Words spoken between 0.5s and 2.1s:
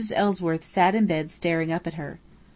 sat in bed staring up at